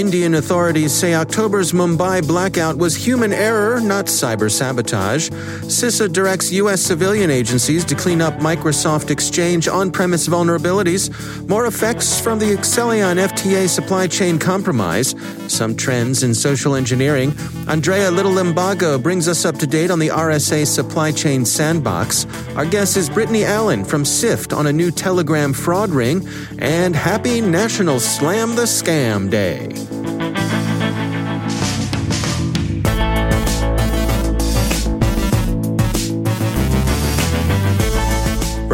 Indian 0.00 0.36
authorities 0.36 0.94
say 0.94 1.12
October's 1.12 1.72
Mumbai 1.72 2.26
blackout 2.26 2.78
was 2.78 2.96
human 2.96 3.34
error, 3.34 3.82
not 3.82 4.06
cyber 4.06 4.50
sabotage. 4.50 5.28
CISA 5.28 6.10
directs 6.10 6.50
U.S. 6.52 6.80
civilian 6.80 7.30
agencies 7.30 7.84
to 7.84 7.94
clean 7.94 8.22
up 8.22 8.32
Microsoft 8.38 9.10
Exchange 9.10 9.68
on 9.68 9.90
premise 9.90 10.26
vulnerabilities. 10.26 11.10
More 11.50 11.66
effects 11.66 12.18
from 12.18 12.38
the 12.38 12.46
Accellion 12.46 13.22
FTA 13.22 13.68
supply 13.68 14.06
chain 14.06 14.38
compromise. 14.38 15.14
Some 15.48 15.76
trends 15.76 16.22
in 16.22 16.34
social 16.34 16.76
engineering. 16.76 17.34
Andrea 17.68 18.10
Little 18.10 18.32
Limbago 18.32 19.02
brings 19.02 19.28
us 19.28 19.44
up 19.44 19.58
to 19.58 19.66
date 19.66 19.90
on 19.90 19.98
the 19.98 20.08
RSA 20.08 20.66
supply 20.66 21.12
chain 21.12 21.44
sandbox. 21.44 22.26
Our 22.56 22.64
guest 22.64 22.96
is 22.96 23.10
Brittany 23.10 23.44
Allen 23.44 23.84
from 23.84 24.06
SIFT 24.06 24.54
on 24.54 24.66
a 24.66 24.72
new 24.72 24.90
Telegram 24.90 25.52
fraud 25.52 25.90
ring. 25.90 26.26
And 26.58 26.96
happy 26.96 27.42
National 27.42 28.00
Slam 28.00 28.56
the 28.56 28.62
Scam 28.62 29.28
Day. 29.28 29.89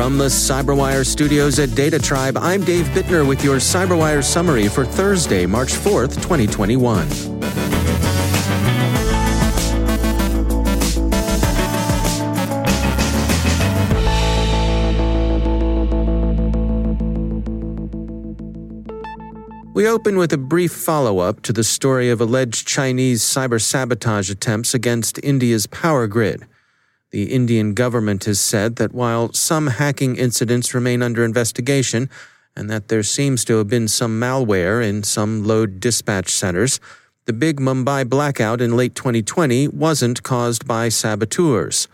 From 0.06 0.18
the 0.18 0.26
CyberWire 0.26 1.04
studios 1.04 1.58
at 1.58 1.70
DataTribe, 1.70 2.40
I'm 2.40 2.62
Dave 2.62 2.86
Bittner 2.90 3.26
with 3.26 3.42
your 3.42 3.56
CyberWire 3.56 4.22
summary 4.22 4.68
for 4.68 4.84
Thursday, 4.84 5.46
March 5.46 5.72
4th, 5.72 6.22
2021. 6.22 7.08
We 19.74 19.88
open 19.88 20.18
with 20.18 20.32
a 20.32 20.38
brief 20.38 20.70
follow 20.70 21.18
up 21.18 21.42
to 21.42 21.52
the 21.52 21.64
story 21.64 22.10
of 22.10 22.20
alleged 22.20 22.68
Chinese 22.68 23.24
cyber 23.24 23.60
sabotage 23.60 24.30
attempts 24.30 24.72
against 24.72 25.18
India's 25.24 25.66
power 25.66 26.06
grid. 26.06 26.46
The 27.16 27.32
Indian 27.32 27.72
government 27.72 28.26
has 28.26 28.38
said 28.38 28.76
that 28.76 28.92
while 28.92 29.32
some 29.32 29.68
hacking 29.68 30.16
incidents 30.16 30.74
remain 30.74 31.00
under 31.00 31.24
investigation, 31.24 32.10
and 32.54 32.68
that 32.68 32.88
there 32.88 33.02
seems 33.02 33.42
to 33.46 33.56
have 33.56 33.68
been 33.68 33.88
some 33.88 34.20
malware 34.20 34.86
in 34.86 35.02
some 35.02 35.42
load 35.42 35.80
dispatch 35.80 36.28
centers, 36.28 36.78
the 37.24 37.32
big 37.32 37.58
Mumbai 37.58 38.06
blackout 38.06 38.60
in 38.60 38.76
late 38.76 38.94
2020 38.94 39.68
wasn't 39.68 40.22
caused 40.24 40.66
by 40.66 40.90
saboteurs. 40.90 41.88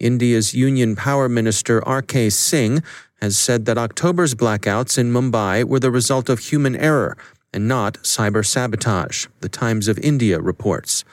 India's 0.00 0.54
Union 0.54 0.96
Power 0.96 1.28
Minister 1.28 1.86
R.K. 1.86 2.30
Singh 2.30 2.82
has 3.20 3.38
said 3.38 3.66
that 3.66 3.76
October's 3.76 4.34
blackouts 4.34 4.96
in 4.96 5.12
Mumbai 5.12 5.64
were 5.64 5.80
the 5.80 5.90
result 5.90 6.30
of 6.30 6.38
human 6.38 6.74
error 6.74 7.14
and 7.52 7.68
not 7.68 7.98
cyber 7.98 8.42
sabotage, 8.42 9.26
the 9.40 9.50
Times 9.50 9.86
of 9.86 9.98
India 9.98 10.40
reports. 10.40 11.04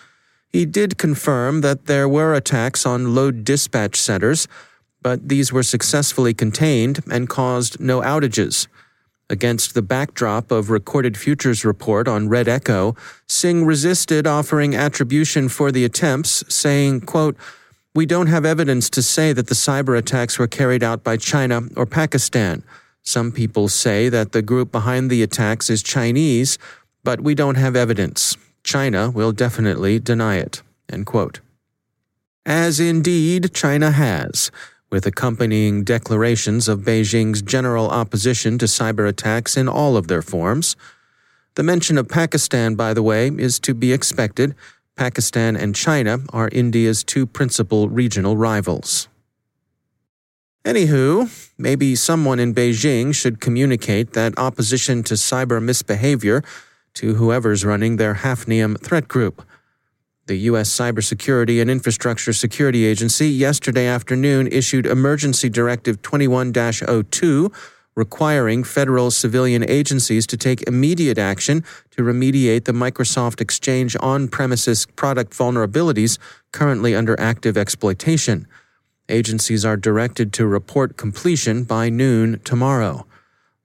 He 0.53 0.68
did 0.68 1.00
confirm 1.00 1.62
that 1.62 1.88
there 1.88 2.08
were 2.08 2.36
attacks 2.36 2.86
on 2.86 3.16
load 3.16 3.44
dispatch 3.44 4.00
centers, 4.00 4.47
but 5.02 5.28
these 5.28 5.52
were 5.52 5.64
successfully 5.64 6.36
contained 6.36 7.00
and 7.12 7.28
caused 7.28 7.80
no 7.80 8.02
outages. 8.02 8.68
Against 9.31 9.74
the 9.74 9.81
backdrop 9.81 10.52
of 10.52 10.69
Recorded 10.69 11.18
Future's 11.18 11.66
report 11.66 12.08
on 12.08 12.30
Red 12.30 12.47
Echo, 12.47 12.96
Singh 13.25 13.66
resisted 13.66 14.28
offering 14.28 14.75
attribution 14.75 15.50
for 15.50 15.72
the 15.72 15.86
attempts, 15.86 16.44
saying, 16.53 17.02
quote, 17.02 17.35
We 17.96 18.06
don't 18.06 18.28
have 18.28 18.46
evidence 18.46 18.91
to 18.91 19.02
say 19.02 19.34
that 19.34 19.47
the 19.47 19.56
cyber 19.56 19.97
attacks 19.97 20.38
were 20.38 20.47
carried 20.47 20.84
out 20.84 21.03
by 21.03 21.18
China 21.18 21.64
or 21.75 21.88
Pakistan. 21.88 22.64
Some 23.02 23.31
people 23.31 23.70
say 23.70 24.08
that 24.08 24.34
the 24.34 24.44
group 24.44 24.72
behind 24.72 25.09
the 25.09 25.24
attacks 25.24 25.72
is 25.72 25.81
Chinese, 25.81 26.59
but 27.03 27.22
we 27.22 27.34
don't 27.34 27.56
have 27.56 27.75
evidence. 27.75 28.38
China 28.63 29.09
will 29.09 29.31
definitely 29.31 30.00
deny 30.00 30.38
it. 30.38 30.62
As 32.46 32.79
indeed 32.79 33.53
China 33.53 33.91
has, 33.91 34.51
with 34.90 35.06
accompanying 35.06 35.84
declarations 35.84 36.68
of 36.68 36.81
Beijing's 36.81 37.41
general 37.41 37.90
opposition 37.90 38.57
to 38.59 38.66
cyber 38.66 39.07
attacks 39.07 39.57
in 39.57 39.68
all 39.68 39.97
of 39.97 40.07
their 40.07 40.22
forms. 40.22 40.75
The 41.56 41.63
mention 41.63 41.97
of 41.97 42.07
Pakistan, 42.07 42.75
by 42.75 42.94
the 42.94 43.02
way, 43.02 43.28
is 43.29 43.59
to 43.62 43.73
be 43.73 43.91
expected. 43.91 44.53
Pakistan 44.96 45.56
and 45.56 45.75
China 45.75 46.19
are 46.31 46.50
India's 46.52 47.03
two 47.03 47.25
principal 47.25 47.90
regional 47.90 48.38
rivals. 48.38 49.07
Anywho, 50.63 51.28
maybe 51.57 51.96
someone 51.96 52.40
in 52.40 52.53
Beijing 52.53 53.13
should 53.16 53.41
communicate 53.41 54.13
that 54.13 54.38
opposition 54.38 55.03
to 55.03 55.16
cyber 55.16 55.62
misbehavior 55.62 56.44
to 56.95 57.15
whoever's 57.15 57.65
running 57.65 57.97
their 57.97 58.15
Hafnium 58.15 58.79
threat 58.79 59.07
group. 59.07 59.45
The 60.25 60.37
U.S. 60.51 60.69
Cybersecurity 60.69 61.61
and 61.61 61.69
Infrastructure 61.69 62.31
Security 62.31 62.85
Agency 62.85 63.27
yesterday 63.27 63.87
afternoon 63.87 64.47
issued 64.47 64.85
Emergency 64.85 65.49
Directive 65.49 66.01
21 66.01 66.53
02, 66.53 67.51
requiring 67.95 68.63
federal 68.63 69.11
civilian 69.11 69.69
agencies 69.69 70.25
to 70.27 70.37
take 70.37 70.65
immediate 70.67 71.17
action 71.17 71.63
to 71.91 72.03
remediate 72.03 72.65
the 72.65 72.71
Microsoft 72.71 73.41
Exchange 73.41 73.97
on 73.99 74.29
premises 74.29 74.85
product 74.85 75.33
vulnerabilities 75.33 76.17
currently 76.53 76.95
under 76.95 77.19
active 77.19 77.57
exploitation. 77.57 78.47
Agencies 79.09 79.65
are 79.65 79.75
directed 79.75 80.31
to 80.33 80.47
report 80.47 80.95
completion 80.95 81.65
by 81.65 81.89
noon 81.89 82.39
tomorrow. 82.45 83.05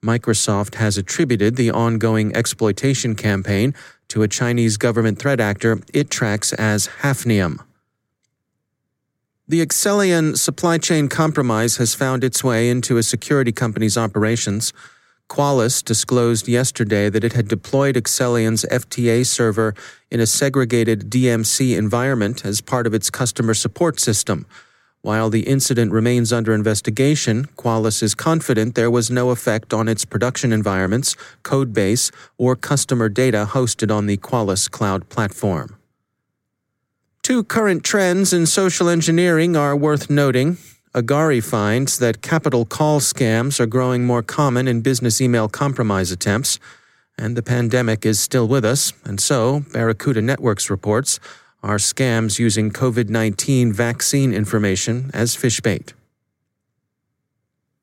Microsoft 0.02 0.76
has 0.76 0.96
attributed 0.96 1.56
the 1.56 1.70
ongoing 1.70 2.34
exploitation 2.34 3.14
campaign 3.14 3.74
to 4.08 4.22
a 4.22 4.28
Chinese 4.28 4.76
government 4.76 5.18
threat 5.18 5.40
actor 5.40 5.80
it 5.92 6.10
tracks 6.10 6.52
as 6.52 6.88
Hafnium. 7.02 7.58
The 9.48 9.64
Accellion 9.64 10.36
supply 10.36 10.78
chain 10.78 11.08
compromise 11.08 11.78
has 11.78 11.94
found 11.94 12.22
its 12.22 12.44
way 12.44 12.68
into 12.68 12.98
a 12.98 13.02
security 13.02 13.50
company's 13.50 13.96
operations. 13.96 14.72
Qualys 15.28 15.82
disclosed 15.82 16.48
yesterday 16.48 17.08
that 17.08 17.24
it 17.24 17.32
had 17.32 17.48
deployed 17.48 17.96
Accellion's 17.96 18.64
FTA 18.70 19.26
server 19.26 19.74
in 20.10 20.20
a 20.20 20.26
segregated 20.26 21.10
DMZ 21.10 21.76
environment 21.76 22.44
as 22.44 22.60
part 22.60 22.86
of 22.86 22.94
its 22.94 23.10
customer 23.10 23.54
support 23.54 23.98
system. 24.00 24.46
While 25.02 25.30
the 25.30 25.42
incident 25.42 25.92
remains 25.92 26.32
under 26.32 26.52
investigation, 26.52 27.46
Qualys 27.56 28.02
is 28.02 28.14
confident 28.16 28.74
there 28.74 28.90
was 28.90 29.10
no 29.10 29.30
effect 29.30 29.72
on 29.72 29.88
its 29.88 30.04
production 30.04 30.52
environments, 30.52 31.14
code 31.44 31.72
base, 31.72 32.10
or 32.36 32.56
customer 32.56 33.08
data 33.08 33.46
hosted 33.50 33.94
on 33.94 34.06
the 34.06 34.16
Qualys 34.16 34.68
cloud 34.68 35.08
platform. 35.08 35.76
Two 37.22 37.44
current 37.44 37.84
trends 37.84 38.32
in 38.32 38.46
social 38.46 38.88
engineering 38.88 39.54
are 39.56 39.76
worth 39.76 40.10
noting. 40.10 40.56
Agari 40.94 41.44
finds 41.44 41.98
that 41.98 42.22
capital 42.22 42.64
call 42.64 42.98
scams 42.98 43.60
are 43.60 43.66
growing 43.66 44.04
more 44.04 44.22
common 44.22 44.66
in 44.66 44.80
business 44.80 45.20
email 45.20 45.48
compromise 45.48 46.10
attempts, 46.10 46.58
and 47.16 47.36
the 47.36 47.42
pandemic 47.42 48.04
is 48.04 48.18
still 48.18 48.48
with 48.48 48.64
us, 48.64 48.92
and 49.04 49.20
so, 49.20 49.64
Barracuda 49.72 50.22
Networks 50.22 50.70
reports, 50.70 51.20
are 51.62 51.76
scams 51.76 52.38
using 52.38 52.70
COVID 52.70 53.08
19 53.08 53.72
vaccine 53.72 54.32
information 54.32 55.10
as 55.12 55.36
phish 55.36 55.62
bait. 55.62 55.94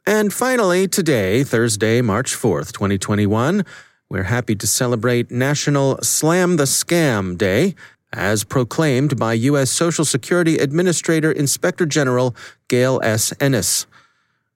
And 0.07 0.31
finally, 0.31 0.87
today, 0.87 1.43
Thursday, 1.43 2.01
March 2.01 2.35
4th, 2.35 2.71
2021, 2.71 3.65
we're 4.07 4.23
happy 4.23 4.55
to 4.55 4.67
celebrate 4.67 5.31
National 5.31 5.97
Slam 6.01 6.57
the 6.57 6.65
Scam 6.65 7.37
Day. 7.37 7.75
as 8.13 8.45
proclaimed 8.45 9.17
by 9.17 9.33
U.S. 9.33 9.69
Social 9.69 10.05
Security 10.05 10.57
Administrator 10.57 11.31
Inspector 11.31 11.85
General 11.87 12.33
Gail 12.69 13.01
S. 13.03 13.33
Ennis. 13.41 13.87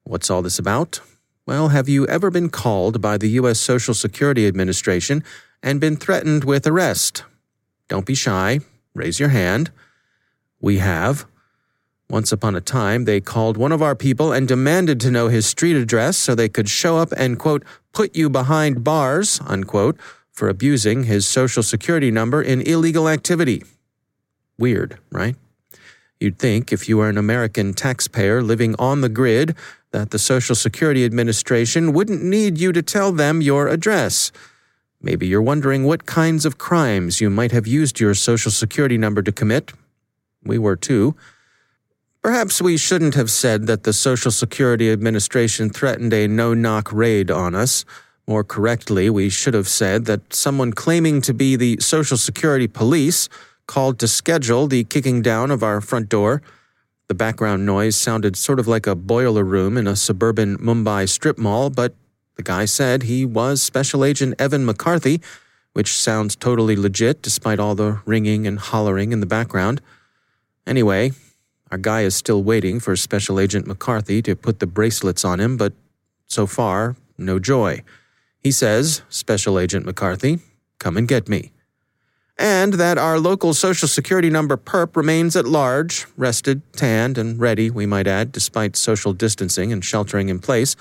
What's 0.03 0.29
all 0.29 0.41
this 0.41 0.59
about? 0.59 1.01
Well, 1.45 1.69
have 1.69 1.89
you 1.89 2.07
ever 2.07 2.31
been 2.31 2.49
called 2.49 3.01
by 3.01 3.17
the 3.17 3.29
U.S. 3.41 3.59
Social 3.59 3.93
Security 3.93 4.47
Administration 4.47 5.23
and 5.61 5.81
been 5.81 5.97
threatened 5.97 6.45
with 6.45 6.65
arrest? 6.65 7.25
Don't 7.89 8.05
be 8.05 8.15
shy. 8.15 8.59
Raise 8.93 9.19
your 9.19 9.29
hand. 9.29 9.71
We 10.59 10.79
have. 10.79 11.25
Once 12.09 12.31
upon 12.31 12.55
a 12.55 12.61
time, 12.61 13.05
they 13.05 13.21
called 13.21 13.55
one 13.55 13.71
of 13.71 13.83
our 13.83 13.95
people 13.95 14.31
and 14.31 14.47
demanded 14.47 14.99
to 14.99 15.11
know 15.11 15.27
his 15.27 15.45
street 15.45 15.75
address 15.75 16.17
so 16.17 16.33
they 16.33 16.49
could 16.49 16.67
show 16.67 16.97
up 16.97 17.11
and, 17.15 17.37
quote, 17.37 17.63
put 17.93 18.15
you 18.15 18.29
behind 18.29 18.83
bars, 18.83 19.39
unquote, 19.45 19.95
for 20.31 20.49
abusing 20.49 21.03
his 21.03 21.27
social 21.27 21.61
security 21.61 22.09
number 22.09 22.41
in 22.41 22.61
illegal 22.61 23.07
activity. 23.07 23.63
Weird, 24.57 24.97
right? 25.11 25.35
You'd 26.19 26.39
think 26.39 26.73
if 26.73 26.89
you 26.89 26.97
were 26.97 27.09
an 27.09 27.17
American 27.17 27.73
taxpayer 27.73 28.41
living 28.41 28.75
on 28.79 29.01
the 29.01 29.09
grid 29.09 29.55
that 29.91 30.11
the 30.11 30.19
Social 30.19 30.55
Security 30.55 31.05
Administration 31.05 31.93
wouldn't 31.93 32.23
need 32.23 32.57
you 32.57 32.71
to 32.71 32.81
tell 32.81 33.11
them 33.11 33.41
your 33.41 33.67
address. 33.67 34.31
Maybe 35.01 35.27
you're 35.27 35.41
wondering 35.41 35.85
what 35.85 36.05
kinds 36.05 36.45
of 36.45 36.57
crimes 36.57 37.21
you 37.21 37.29
might 37.29 37.51
have 37.51 37.65
used 37.65 37.99
your 37.99 38.13
Social 38.13 38.51
Security 38.51 38.97
number 38.97 39.21
to 39.21 39.31
commit. 39.31 39.71
We 40.43 40.57
were 40.57 40.75
too. 40.75 41.15
Perhaps 42.21 42.61
we 42.61 42.75
shouldn't 42.75 43.15
have 43.15 43.31
said 43.31 43.65
that 43.67 43.83
the 43.83 43.93
Social 43.93 44.29
Security 44.29 44.91
Administration 44.91 45.69
threatened 45.69 46.11
a 46.13 46.27
no 46.27 46.53
knock 46.53 46.91
raid 46.91 47.31
on 47.31 47.55
us. 47.55 47.85
More 48.27 48.43
correctly, 48.43 49.09
we 49.09 49.29
should 49.29 49.53
have 49.53 49.69
said 49.69 50.03
that 50.05 50.33
someone 50.33 50.73
claiming 50.73 51.21
to 51.21 51.33
be 51.33 51.55
the 51.55 51.77
Social 51.79 52.17
Security 52.17 52.67
Police 52.67 53.29
called 53.67 53.99
to 53.99 54.07
schedule 54.07 54.67
the 54.67 54.83
kicking 54.83 55.21
down 55.21 55.49
of 55.49 55.63
our 55.63 55.79
front 55.79 56.09
door. 56.09 56.41
The 57.07 57.15
background 57.15 57.65
noise 57.65 57.95
sounded 57.95 58.35
sort 58.35 58.59
of 58.59 58.67
like 58.67 58.85
a 58.85 58.95
boiler 58.95 59.45
room 59.45 59.77
in 59.77 59.87
a 59.87 59.95
suburban 59.95 60.57
Mumbai 60.57 61.07
strip 61.07 61.37
mall, 61.37 61.69
but 61.69 61.95
the 62.39 62.43
guy 62.43 62.63
said 62.63 63.03
he 63.03 63.25
was 63.25 63.61
Special 63.61 64.05
Agent 64.05 64.33
Evan 64.39 64.65
McCarthy, 64.65 65.19
which 65.73 65.99
sounds 65.99 66.37
totally 66.37 66.77
legit 66.77 67.21
despite 67.21 67.59
all 67.59 67.75
the 67.75 67.99
ringing 68.05 68.47
and 68.47 68.57
hollering 68.57 69.11
in 69.11 69.19
the 69.19 69.25
background. 69.25 69.81
Anyway, 70.65 71.11
our 71.69 71.77
guy 71.77 72.03
is 72.03 72.15
still 72.15 72.41
waiting 72.41 72.79
for 72.79 72.95
Special 72.95 73.41
Agent 73.41 73.67
McCarthy 73.67 74.21
to 74.21 74.37
put 74.37 74.59
the 74.59 74.67
bracelets 74.67 75.25
on 75.25 75.41
him, 75.41 75.57
but 75.57 75.73
so 76.27 76.47
far, 76.47 76.95
no 77.17 77.39
joy. 77.39 77.83
He 78.41 78.51
says, 78.51 79.01
Special 79.09 79.59
Agent 79.59 79.85
McCarthy, 79.85 80.39
come 80.79 80.95
and 80.95 81.09
get 81.09 81.27
me. 81.27 81.51
And 82.37 82.75
that 82.75 82.97
our 82.97 83.19
local 83.19 83.53
Social 83.53 83.89
Security 83.89 84.29
number 84.29 84.55
perp 84.55 84.95
remains 84.95 85.35
at 85.35 85.45
large, 85.45 86.05
rested, 86.15 86.61
tanned, 86.71 87.17
and 87.17 87.37
ready, 87.37 87.69
we 87.69 87.85
might 87.85 88.07
add, 88.07 88.31
despite 88.31 88.77
social 88.77 89.11
distancing 89.11 89.73
and 89.73 89.83
sheltering 89.83 90.29
in 90.29 90.39
place, 90.39 90.77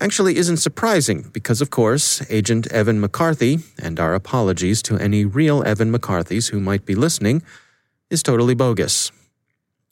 actually 0.00 0.36
isn't 0.36 0.58
surprising 0.58 1.30
because, 1.32 1.60
of 1.60 1.70
course, 1.70 2.22
Agent 2.30 2.66
Evan 2.72 3.00
McCarthy, 3.00 3.60
and 3.78 3.98
our 3.98 4.14
apologies 4.14 4.82
to 4.82 4.98
any 4.98 5.24
real 5.24 5.62
Evan 5.64 5.92
McCarthys 5.92 6.50
who 6.50 6.60
might 6.60 6.84
be 6.84 6.94
listening, 6.94 7.42
is 8.10 8.22
totally 8.22 8.54
bogus. 8.54 9.10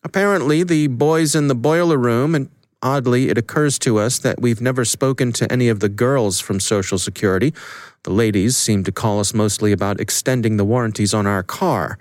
Apparently, 0.03 0.63
the 0.63 0.89
boys 0.89 1.35
in 1.35 1.49
the 1.49 1.55
boiler 1.55 1.97
room, 1.97 2.35
and 2.35 2.51
oddly, 2.83 3.31
it 3.31 3.39
occurs 3.39 3.79
to 3.81 3.99
us 3.99 4.19
that 4.19 4.41
we've 4.41 4.61
never 4.61 4.85
spoken 4.85 5.33
to 5.33 5.51
any 5.51 5.69
of 5.69 5.81
the 5.81 5.89
girls 5.89 6.39
from 6.41 6.61
Social 6.61 6.99
Security. 6.99 7.55
The 8.03 8.13
ladies 8.13 8.57
seem 8.57 8.85
to 8.85 8.93
call 8.93 9.21
us 9.21 9.33
mostly 9.33 9.73
about 9.73 10.01
extending 10.01 10.59
the 10.59 10.65
warranties 10.65 11.15
on 11.15 11.27
our 11.27 11.43
car. 11.43 11.99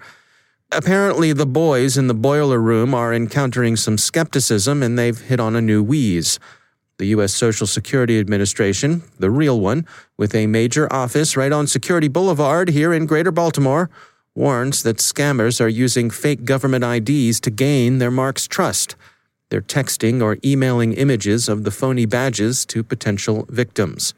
Apparently, 0.70 1.32
the 1.32 1.46
boys 1.46 1.98
in 1.98 2.08
the 2.08 2.14
boiler 2.14 2.60
room 2.60 2.94
are 2.94 3.14
encountering 3.14 3.78
some 3.78 3.98
skepticism 3.98 4.84
and 4.84 5.00
they've 5.00 5.20
hit 5.20 5.40
on 5.40 5.56
a 5.56 5.62
new 5.62 5.82
wheeze. 5.82 6.40
The 6.98 7.08
U.S. 7.08 7.34
Social 7.34 7.66
Security 7.66 8.20
Administration, 8.20 9.04
the 9.18 9.32
real 9.32 9.60
one, 9.60 9.88
with 10.18 10.36
a 10.36 10.48
major 10.48 10.92
office 10.94 11.36
right 11.36 11.52
on 11.52 11.66
Security 11.66 12.08
Boulevard 12.08 12.70
here 12.70 12.94
in 12.94 13.08
Greater 13.08 13.32
Baltimore, 13.32 13.90
warns 14.36 14.84
that 14.84 14.98
scammers 14.98 15.60
are 15.60 15.68
using 15.68 16.10
fake 16.10 16.46
government 16.46 16.84
IDs 16.84 17.40
to 17.42 17.50
gain 17.50 17.98
their 17.98 18.12
mark's 18.12 18.48
trust. 18.48 18.96
They're 19.50 19.62
texting 19.62 20.22
or 20.22 20.38
emailing 20.44 20.94
images 20.94 21.50
of 21.50 21.64
the 21.64 21.72
phony 21.72 22.06
badges 22.06 22.66
to 22.68 22.84
potential 22.84 23.46
victims. 23.50 24.14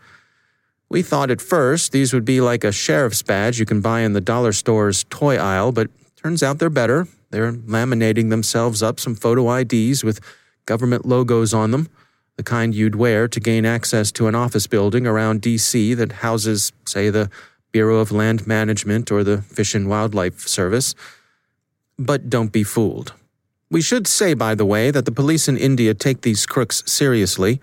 We 0.89 1.01
thought 1.01 1.31
at 1.31 1.41
first 1.41 1.91
these 1.91 2.13
would 2.13 2.25
be 2.25 2.39
like 2.39 2.63
a 2.63 2.71
sheriff's 2.71 3.21
badge 3.21 3.59
you 3.59 3.65
can 3.65 3.81
buy 3.81 4.01
in 4.01 4.13
the 4.13 4.21
dollar 4.21 4.53
store's 4.53 5.03
toy 5.05 5.37
aisle, 5.37 5.71
but 5.71 5.89
turns 6.15 6.43
out 6.43 6.59
they're 6.59 6.69
better. 6.69 7.07
They're 7.31 7.51
laminating 7.51 8.29
themselves 8.29 8.81
up 8.81 8.99
some 8.99 9.15
photo 9.15 9.53
IDs 9.53 10.03
with 10.03 10.21
government 10.65 11.05
logos 11.05 11.53
on 11.53 11.71
them, 11.71 11.89
the 12.37 12.43
kind 12.43 12.75
you'd 12.75 12.95
wear 12.95 13.27
to 13.27 13.39
gain 13.39 13.65
access 13.65 14.11
to 14.13 14.27
an 14.27 14.35
office 14.35 14.67
building 14.67 15.07
around 15.07 15.41
D.C. 15.41 15.93
that 15.93 16.11
houses, 16.11 16.71
say, 16.85 17.09
the 17.09 17.29
Bureau 17.71 17.99
of 17.99 18.11
Land 18.11 18.45
Management 18.47 19.11
or 19.11 19.23
the 19.23 19.41
Fish 19.41 19.75
and 19.75 19.87
Wildlife 19.87 20.47
Service. 20.47 20.95
But 21.97 22.29
don't 22.29 22.51
be 22.51 22.63
fooled. 22.63 23.13
We 23.71 23.81
should 23.81 24.07
say, 24.07 24.33
by 24.33 24.55
the 24.55 24.65
way, 24.65 24.91
that 24.91 25.05
the 25.05 25.11
police 25.11 25.47
in 25.47 25.57
India 25.57 25.93
take 25.93 26.21
these 26.21 26.45
crooks 26.45 26.83
seriously. 26.85 27.59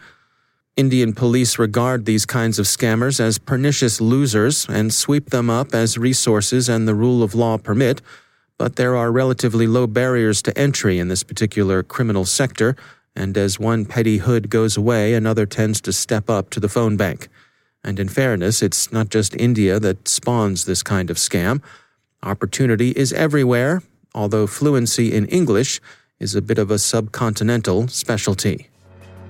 Indian 0.76 1.12
police 1.12 1.58
regard 1.58 2.06
these 2.06 2.24
kinds 2.24 2.58
of 2.58 2.66
scammers 2.66 3.20
as 3.20 3.38
pernicious 3.38 4.00
losers 4.00 4.66
and 4.68 4.92
sweep 4.92 5.30
them 5.30 5.50
up 5.50 5.74
as 5.74 5.98
resources 5.98 6.68
and 6.68 6.88
the 6.88 6.94
rule 6.94 7.22
of 7.22 7.34
law 7.34 7.58
permit, 7.58 8.00
but 8.56 8.76
there 8.76 8.96
are 8.96 9.12
relatively 9.12 9.66
low 9.66 9.86
barriers 9.86 10.40
to 10.42 10.58
entry 10.58 10.98
in 10.98 11.08
this 11.08 11.22
particular 11.22 11.82
criminal 11.82 12.24
sector, 12.24 12.74
and 13.14 13.36
as 13.36 13.58
one 13.58 13.84
petty 13.84 14.18
hood 14.18 14.50
goes 14.50 14.76
away, 14.76 15.14
another 15.14 15.46
tends 15.46 15.80
to 15.82 15.92
step 15.92 16.30
up 16.30 16.50
to 16.50 16.60
the 16.60 16.68
phone 16.68 16.96
bank. 16.96 17.28
And 17.84 17.98
in 17.98 18.08
fairness, 18.08 18.62
it's 18.62 18.92
not 18.92 19.08
just 19.08 19.34
India 19.36 19.80
that 19.80 20.08
spawns 20.08 20.64
this 20.64 20.82
kind 20.82 21.10
of 21.10 21.16
scam. 21.16 21.62
Opportunity 22.22 22.90
is 22.90 23.12
everywhere, 23.12 23.82
although 24.14 24.46
fluency 24.46 25.12
in 25.12 25.26
English 25.26 25.80
is 26.20 26.34
a 26.34 26.42
bit 26.42 26.58
of 26.58 26.70
a 26.70 26.76
subcontinental 26.76 27.90
specialty. 27.90 28.68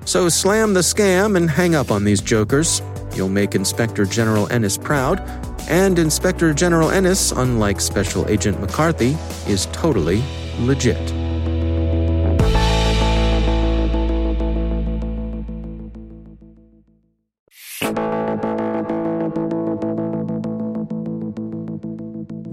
So 0.04 0.28
slam 0.28 0.74
the 0.74 0.80
scam 0.80 1.36
and 1.36 1.48
hang 1.48 1.74
up 1.74 1.90
on 1.90 2.04
these 2.04 2.20
jokers. 2.20 2.82
You'll 3.14 3.28
make 3.28 3.54
Inspector 3.54 4.04
General 4.06 4.50
Ennis 4.52 4.76
proud, 4.76 5.20
and 5.68 5.98
Inspector 5.98 6.52
General 6.54 6.90
Ennis, 6.90 7.32
unlike 7.32 7.80
Special 7.80 8.28
Agent 8.28 8.60
McCarthy, 8.60 9.16
is 9.46 9.66
totally 9.66 10.22
legit. 10.58 11.21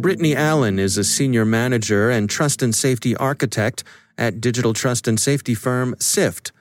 Brittany 0.09 0.35
Allen 0.35 0.79
is 0.79 0.97
a 0.97 1.03
senior 1.03 1.45
manager 1.45 2.09
and 2.09 2.27
trust 2.27 2.63
and 2.63 2.73
safety 2.73 3.15
architect 3.17 3.83
at 4.17 4.41
digital 4.41 4.73
trust 4.73 5.07
and 5.07 5.19
safety 5.19 5.53
firm 5.53 5.93
SIFT. 5.99 6.51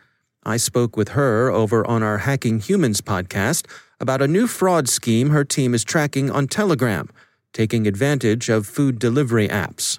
I 0.43 0.59
spoke 0.59 0.99
with 0.99 1.09
her 1.13 1.51
over 1.51 1.87
on 1.87 2.03
our 2.03 2.19
Hacking 2.19 2.61
Humans 2.61 3.01
podcast 3.01 3.65
about 4.01 4.21
a 4.21 4.29
new 4.29 4.49
fraud 4.49 4.87
scheme 4.87 5.31
her 5.31 5.45
team 5.45 5.73
is 5.73 5.83
tracking 5.83 6.31
on 6.31 6.47
Telegram, 6.47 7.09
taking 7.55 7.87
advantage 7.87 8.51
of 8.51 8.67
food 8.67 8.99
delivery 8.99 9.49
apps. 9.49 9.99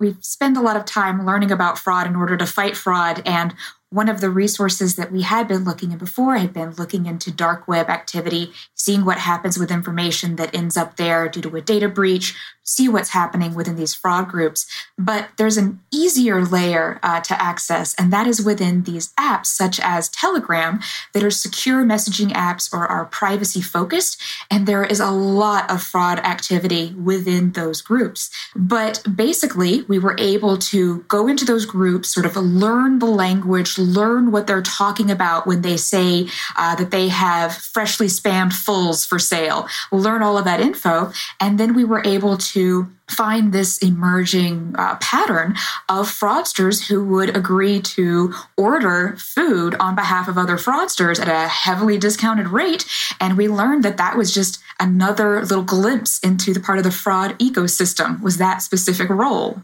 We 0.00 0.16
spend 0.18 0.56
a 0.56 0.60
lot 0.60 0.76
of 0.76 0.84
time 0.84 1.24
learning 1.24 1.52
about 1.52 1.78
fraud 1.78 2.08
in 2.08 2.16
order 2.16 2.36
to 2.36 2.44
fight 2.44 2.76
fraud, 2.76 3.22
and 3.24 3.54
one 3.94 4.08
of 4.08 4.20
the 4.20 4.28
resources 4.28 4.96
that 4.96 5.12
we 5.12 5.22
had 5.22 5.46
been 5.46 5.62
looking 5.62 5.92
at 5.92 6.00
before 6.00 6.36
had 6.36 6.52
been 6.52 6.72
looking 6.72 7.06
into 7.06 7.30
dark 7.30 7.68
web 7.68 7.88
activity, 7.88 8.52
seeing 8.74 9.04
what 9.04 9.18
happens 9.18 9.56
with 9.56 9.70
information 9.70 10.34
that 10.34 10.52
ends 10.52 10.76
up 10.76 10.96
there 10.96 11.28
due 11.28 11.40
to 11.40 11.56
a 11.56 11.60
data 11.60 11.88
breach, 11.88 12.34
see 12.64 12.88
what's 12.88 13.10
happening 13.10 13.54
within 13.54 13.76
these 13.76 13.94
fraud 13.94 14.28
groups. 14.28 14.66
But 14.98 15.28
there's 15.36 15.56
an 15.56 15.80
easier 15.92 16.44
layer 16.44 16.98
uh, 17.02 17.20
to 17.20 17.40
access, 17.40 17.94
and 17.94 18.12
that 18.12 18.26
is 18.26 18.44
within 18.44 18.82
these 18.82 19.12
apps, 19.14 19.46
such 19.46 19.78
as 19.80 20.08
Telegram, 20.08 20.80
that 21.12 21.22
are 21.22 21.30
secure 21.30 21.84
messaging 21.84 22.32
apps 22.32 22.72
or 22.72 22.86
are 22.86 23.04
privacy 23.06 23.60
focused. 23.60 24.20
And 24.50 24.66
there 24.66 24.84
is 24.84 25.00
a 25.00 25.10
lot 25.10 25.70
of 25.70 25.82
fraud 25.82 26.18
activity 26.20 26.94
within 26.94 27.52
those 27.52 27.80
groups. 27.80 28.30
But 28.56 29.02
basically, 29.14 29.82
we 29.82 29.98
were 29.98 30.16
able 30.18 30.58
to 30.58 31.02
go 31.02 31.28
into 31.28 31.44
those 31.44 31.66
groups, 31.66 32.12
sort 32.12 32.26
of 32.26 32.36
learn 32.36 32.98
the 32.98 33.06
language 33.06 33.78
learn 33.78 34.32
what 34.32 34.46
they're 34.46 34.62
talking 34.62 35.10
about 35.10 35.46
when 35.46 35.62
they 35.62 35.76
say 35.76 36.26
uh, 36.56 36.74
that 36.76 36.90
they 36.90 37.08
have 37.08 37.54
freshly 37.54 38.06
spammed 38.06 38.52
fulls 38.52 39.04
for 39.04 39.18
sale. 39.18 39.68
Learn 39.92 40.22
all 40.22 40.38
of 40.38 40.44
that 40.44 40.60
info. 40.60 41.12
And 41.40 41.58
then 41.58 41.74
we 41.74 41.84
were 41.84 42.02
able 42.04 42.36
to 42.54 42.88
find 43.10 43.52
this 43.52 43.78
emerging 43.78 44.74
uh, 44.78 44.96
pattern 44.96 45.54
of 45.88 46.08
fraudsters 46.08 46.86
who 46.86 47.04
would 47.04 47.36
agree 47.36 47.80
to 47.80 48.32
order 48.56 49.16
food 49.18 49.74
on 49.80 49.94
behalf 49.94 50.28
of 50.28 50.38
other 50.38 50.56
fraudsters 50.56 51.20
at 51.20 51.28
a 51.28 51.48
heavily 51.48 51.98
discounted 51.98 52.48
rate. 52.48 52.86
And 53.20 53.36
we 53.36 53.48
learned 53.48 53.82
that 53.84 53.96
that 53.96 54.16
was 54.16 54.32
just 54.32 54.62
another 54.78 55.40
little 55.40 55.64
glimpse 55.64 56.20
into 56.20 56.54
the 56.54 56.60
part 56.60 56.78
of 56.78 56.84
the 56.84 56.90
fraud 56.90 57.36
ecosystem 57.38 58.22
was 58.22 58.38
that 58.38 58.62
specific 58.62 59.08
role. 59.10 59.60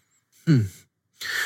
Hmm. 0.47 0.63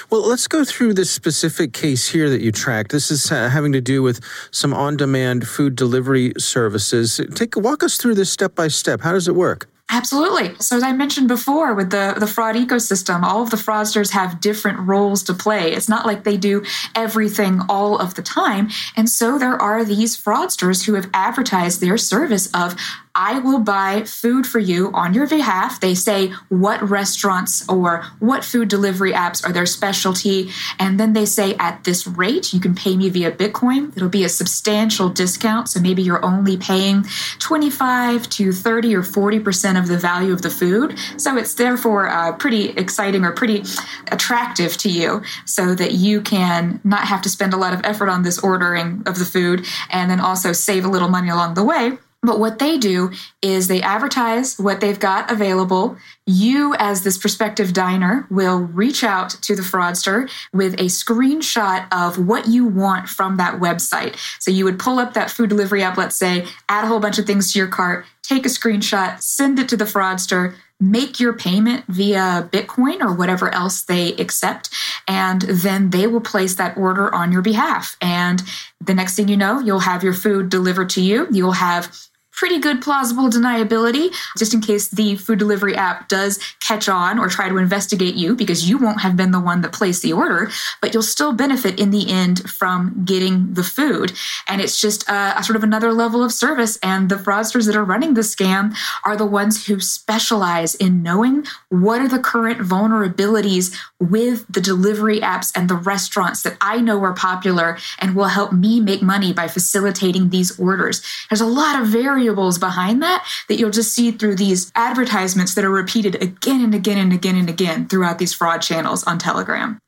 Well, 0.08 0.26
let's 0.26 0.46
go 0.46 0.64
through 0.64 0.94
this 0.94 1.10
specific 1.10 1.72
case 1.72 2.08
here 2.08 2.30
that 2.30 2.40
you 2.40 2.52
tracked. 2.52 2.90
This 2.92 3.10
is 3.10 3.30
uh, 3.30 3.48
having 3.50 3.72
to 3.72 3.80
do 3.80 4.02
with 4.02 4.20
some 4.50 4.72
on-demand 4.72 5.46
food 5.46 5.76
delivery 5.76 6.32
services. 6.38 7.20
Take 7.34 7.56
walk 7.56 7.82
us 7.82 7.96
through 7.96 8.14
this 8.14 8.30
step 8.30 8.54
by 8.54 8.68
step. 8.68 9.00
How 9.00 9.12
does 9.12 9.28
it 9.28 9.34
work? 9.34 9.68
Absolutely. 9.94 10.56
So 10.58 10.76
as 10.76 10.82
I 10.82 10.92
mentioned 10.92 11.28
before 11.28 11.72
with 11.72 11.90
the, 11.90 12.16
the 12.18 12.26
fraud 12.26 12.56
ecosystem, 12.56 13.22
all 13.22 13.44
of 13.44 13.50
the 13.50 13.56
fraudsters 13.56 14.10
have 14.10 14.40
different 14.40 14.80
roles 14.80 15.22
to 15.22 15.34
play. 15.34 15.72
It's 15.72 15.88
not 15.88 16.04
like 16.04 16.24
they 16.24 16.36
do 16.36 16.64
everything 16.96 17.60
all 17.68 17.96
of 17.96 18.14
the 18.14 18.22
time. 18.22 18.70
And 18.96 19.08
so 19.08 19.38
there 19.38 19.54
are 19.54 19.84
these 19.84 20.20
fraudsters 20.20 20.84
who 20.84 20.94
have 20.94 21.08
advertised 21.14 21.80
their 21.80 21.96
service 21.96 22.50
of 22.52 22.74
I 23.16 23.38
will 23.38 23.60
buy 23.60 24.02
food 24.02 24.44
for 24.44 24.58
you 24.58 24.90
on 24.92 25.14
your 25.14 25.28
behalf. 25.28 25.78
They 25.78 25.94
say 25.94 26.32
what 26.48 26.82
restaurants 26.82 27.68
or 27.68 28.04
what 28.18 28.44
food 28.44 28.68
delivery 28.68 29.12
apps 29.12 29.46
are 29.46 29.52
their 29.52 29.66
specialty. 29.66 30.50
And 30.80 30.98
then 30.98 31.12
they 31.12 31.24
say 31.24 31.54
at 31.54 31.84
this 31.84 32.08
rate, 32.08 32.52
you 32.52 32.58
can 32.58 32.74
pay 32.74 32.96
me 32.96 33.08
via 33.08 33.30
Bitcoin. 33.30 33.96
It'll 33.96 34.08
be 34.08 34.24
a 34.24 34.28
substantial 34.28 35.08
discount. 35.08 35.68
So 35.68 35.78
maybe 35.78 36.02
you're 36.02 36.24
only 36.24 36.56
paying 36.56 37.04
25 37.38 38.28
to 38.30 38.52
30 38.52 38.96
or 38.96 39.02
40% 39.02 39.78
of 39.78 39.86
the 39.86 39.96
value 39.96 40.32
of 40.32 40.42
the 40.42 40.50
food. 40.50 40.98
So 41.16 41.36
it's 41.36 41.54
therefore 41.54 42.08
uh, 42.08 42.32
pretty 42.32 42.70
exciting 42.70 43.24
or 43.24 43.30
pretty 43.30 43.62
attractive 44.10 44.76
to 44.78 44.90
you 44.90 45.22
so 45.44 45.74
that 45.76 45.92
you 45.92 46.20
can 46.20 46.80
not 46.82 47.06
have 47.06 47.22
to 47.22 47.28
spend 47.28 47.54
a 47.54 47.58
lot 47.58 47.74
of 47.74 47.80
effort 47.84 48.08
on 48.08 48.24
this 48.24 48.40
ordering 48.40 49.04
of 49.06 49.20
the 49.20 49.24
food 49.24 49.64
and 49.90 50.10
then 50.10 50.18
also 50.18 50.52
save 50.52 50.84
a 50.84 50.88
little 50.88 51.08
money 51.08 51.28
along 51.28 51.54
the 51.54 51.62
way. 51.62 51.92
But 52.24 52.40
what 52.40 52.58
they 52.58 52.78
do 52.78 53.12
is 53.42 53.68
they 53.68 53.82
advertise 53.82 54.58
what 54.58 54.80
they've 54.80 54.98
got 54.98 55.30
available. 55.30 55.96
You, 56.26 56.74
as 56.78 57.04
this 57.04 57.18
prospective 57.18 57.74
diner, 57.74 58.26
will 58.30 58.60
reach 58.60 59.04
out 59.04 59.30
to 59.42 59.54
the 59.54 59.62
fraudster 59.62 60.30
with 60.52 60.74
a 60.74 60.86
screenshot 60.86 61.86
of 61.92 62.26
what 62.26 62.48
you 62.48 62.64
want 62.64 63.10
from 63.10 63.36
that 63.36 63.60
website. 63.60 64.16
So 64.40 64.50
you 64.50 64.64
would 64.64 64.78
pull 64.78 64.98
up 64.98 65.12
that 65.14 65.30
food 65.30 65.50
delivery 65.50 65.82
app, 65.82 65.98
let's 65.98 66.16
say, 66.16 66.46
add 66.68 66.84
a 66.84 66.86
whole 66.86 67.00
bunch 67.00 67.18
of 67.18 67.26
things 67.26 67.52
to 67.52 67.58
your 67.58 67.68
cart, 67.68 68.06
take 68.22 68.46
a 68.46 68.48
screenshot, 68.48 69.20
send 69.20 69.58
it 69.58 69.68
to 69.68 69.76
the 69.76 69.84
fraudster, 69.84 70.54
make 70.80 71.20
your 71.20 71.34
payment 71.34 71.84
via 71.88 72.48
Bitcoin 72.50 73.00
or 73.00 73.14
whatever 73.14 73.52
else 73.54 73.82
they 73.82 74.14
accept, 74.14 74.70
and 75.06 75.42
then 75.42 75.90
they 75.90 76.06
will 76.06 76.20
place 76.20 76.54
that 76.56 76.76
order 76.76 77.14
on 77.14 77.32
your 77.32 77.42
behalf. 77.42 77.96
And 78.00 78.42
the 78.80 78.94
next 78.94 79.14
thing 79.14 79.28
you 79.28 79.36
know, 79.36 79.60
you'll 79.60 79.80
have 79.80 80.02
your 80.02 80.14
food 80.14 80.48
delivered 80.48 80.90
to 80.90 81.02
you. 81.02 81.28
You'll 81.30 81.52
have 81.52 81.94
pretty 82.34 82.58
good 82.58 82.82
plausible 82.82 83.28
deniability, 83.28 84.14
just 84.36 84.52
in 84.52 84.60
case 84.60 84.88
the 84.88 85.16
food 85.16 85.38
delivery 85.38 85.76
app 85.76 86.08
does 86.08 86.38
catch 86.60 86.88
on 86.88 87.18
or 87.18 87.28
try 87.28 87.48
to 87.48 87.58
investigate 87.58 88.14
you 88.14 88.34
because 88.34 88.68
you 88.68 88.76
won't 88.78 89.00
have 89.00 89.16
been 89.16 89.30
the 89.30 89.40
one 89.40 89.60
that 89.60 89.72
placed 89.72 90.02
the 90.02 90.12
order, 90.12 90.50
but 90.80 90.92
you'll 90.92 91.02
still 91.02 91.32
benefit 91.32 91.78
in 91.78 91.90
the 91.90 92.10
end 92.10 92.48
from 92.50 93.04
getting 93.04 93.54
the 93.54 93.62
food. 93.62 94.12
And 94.48 94.60
it's 94.60 94.80
just 94.80 95.08
a, 95.08 95.38
a 95.38 95.44
sort 95.44 95.56
of 95.56 95.62
another 95.62 95.92
level 95.92 96.22
of 96.22 96.32
service. 96.32 96.76
And 96.82 97.08
the 97.08 97.16
fraudsters 97.16 97.66
that 97.66 97.76
are 97.76 97.84
running 97.84 98.14
the 98.14 98.22
scam 98.22 98.74
are 99.04 99.16
the 99.16 99.26
ones 99.26 99.66
who 99.66 99.80
specialize 99.80 100.74
in 100.74 101.02
knowing 101.02 101.44
what 101.68 102.00
are 102.00 102.08
the 102.08 102.18
current 102.18 102.60
vulnerabilities 102.60 103.76
with 104.00 104.46
the 104.48 104.60
delivery 104.60 105.20
apps 105.20 105.52
and 105.54 105.68
the 105.68 105.74
restaurants 105.74 106.42
that 106.42 106.56
I 106.60 106.80
know 106.80 107.02
are 107.02 107.14
popular 107.14 107.78
and 107.98 108.16
will 108.16 108.24
help 108.24 108.52
me 108.52 108.80
make 108.80 109.02
money 109.02 109.32
by 109.32 109.48
facilitating 109.48 110.30
these 110.30 110.58
orders. 110.58 111.02
There's 111.30 111.40
a 111.40 111.46
lot 111.46 111.80
of 111.80 111.88
very 111.88 112.23
variables 112.24 112.58
behind 112.58 113.02
that 113.02 113.26
that 113.48 113.56
you'll 113.56 113.70
just 113.70 113.92
see 113.92 114.10
through 114.10 114.34
these 114.34 114.72
advertisements 114.74 115.54
that 115.54 115.64
are 115.64 115.70
repeated 115.70 116.20
again 116.22 116.62
and 116.62 116.74
again 116.74 116.98
and 116.98 117.12
again 117.12 117.36
and 117.36 117.50
again 117.50 117.86
throughout 117.86 118.18
these 118.18 118.32
fraud 118.32 118.58
channels 118.58 119.04
on 119.04 119.18
Telegram. 119.18 119.78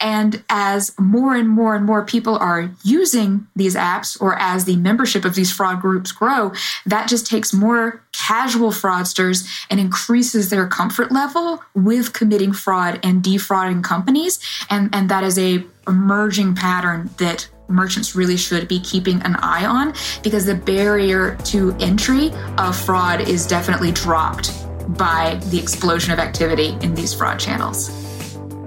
And 0.00 0.42
as 0.48 0.92
more 0.98 1.34
and 1.36 1.48
more 1.48 1.76
and 1.76 1.84
more 1.84 2.04
people 2.04 2.36
are 2.36 2.70
using 2.82 3.46
these 3.54 3.76
apps, 3.76 4.20
or 4.20 4.36
as 4.36 4.64
the 4.64 4.74
membership 4.76 5.24
of 5.24 5.36
these 5.36 5.52
fraud 5.52 5.80
groups 5.80 6.10
grow, 6.10 6.52
that 6.86 7.08
just 7.08 7.24
takes 7.24 7.52
more 7.52 8.02
casual 8.12 8.70
fraudsters 8.70 9.48
and 9.70 9.78
increases 9.78 10.50
their 10.50 10.66
comfort 10.66 11.12
level 11.12 11.62
with 11.74 12.12
committing 12.14 12.52
fraud 12.52 12.98
and 13.04 13.22
defrauding 13.22 13.82
companies. 13.82 14.40
And, 14.70 14.92
and 14.92 15.08
that 15.08 15.22
is 15.22 15.38
a 15.38 15.64
emerging 15.86 16.56
pattern 16.56 17.10
that 17.18 17.48
merchants 17.72 18.14
really 18.14 18.36
should 18.36 18.68
be 18.68 18.78
keeping 18.80 19.20
an 19.22 19.36
eye 19.36 19.64
on 19.64 19.94
because 20.22 20.44
the 20.44 20.54
barrier 20.54 21.36
to 21.44 21.74
entry 21.80 22.30
of 22.58 22.76
fraud 22.76 23.20
is 23.28 23.46
definitely 23.46 23.92
dropped 23.92 24.52
by 24.96 25.40
the 25.46 25.58
explosion 25.58 26.12
of 26.12 26.18
activity 26.18 26.76
in 26.82 26.94
these 26.94 27.14
fraud 27.14 27.38
channels. 27.38 27.90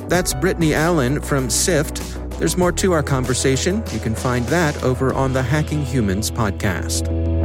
That's 0.07 0.33
Brittany 0.33 0.73
Allen 0.73 1.21
from 1.21 1.49
SIFT. 1.49 2.01
There's 2.39 2.57
more 2.57 2.71
to 2.73 2.91
our 2.91 3.03
conversation. 3.03 3.83
You 3.91 3.99
can 3.99 4.13
find 4.13 4.45
that 4.47 4.83
over 4.83 5.13
on 5.13 5.33
the 5.33 5.41
Hacking 5.41 5.85
Humans 5.85 6.31
podcast. 6.31 7.44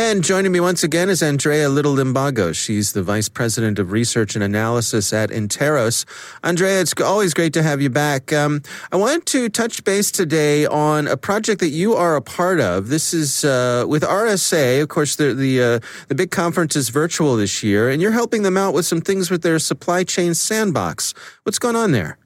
And 0.00 0.22
joining 0.22 0.52
me 0.52 0.60
once 0.60 0.84
again 0.84 1.10
is 1.10 1.24
Andrea 1.24 1.68
Little 1.68 1.92
Limbago. 1.92 2.54
She's 2.54 2.92
the 2.92 3.02
Vice 3.02 3.28
President 3.28 3.80
of 3.80 3.90
Research 3.90 4.36
and 4.36 4.44
Analysis 4.44 5.12
at 5.12 5.30
Interos. 5.30 6.04
Andrea, 6.44 6.80
it's 6.80 6.94
always 7.02 7.34
great 7.34 7.52
to 7.54 7.64
have 7.64 7.82
you 7.82 7.90
back. 7.90 8.32
Um, 8.32 8.62
I 8.92 8.96
wanted 8.96 9.26
to 9.26 9.48
touch 9.48 9.82
base 9.82 10.12
today 10.12 10.66
on 10.66 11.08
a 11.08 11.16
project 11.16 11.58
that 11.58 11.70
you 11.70 11.94
are 11.94 12.14
a 12.14 12.22
part 12.22 12.60
of. 12.60 12.90
This 12.90 13.12
is 13.12 13.44
uh, 13.44 13.86
with 13.88 14.04
RSA. 14.04 14.80
Of 14.80 14.88
course, 14.88 15.16
the 15.16 15.34
the, 15.34 15.60
uh, 15.60 15.80
the 16.06 16.14
big 16.14 16.30
conference 16.30 16.76
is 16.76 16.90
virtual 16.90 17.34
this 17.34 17.64
year, 17.64 17.90
and 17.90 18.00
you're 18.00 18.12
helping 18.12 18.44
them 18.44 18.56
out 18.56 18.74
with 18.74 18.86
some 18.86 19.00
things 19.00 19.32
with 19.32 19.42
their 19.42 19.58
supply 19.58 20.04
chain 20.04 20.32
sandbox. 20.32 21.12
What's 21.42 21.58
going 21.58 21.74
on 21.74 21.90
there? 21.90 22.18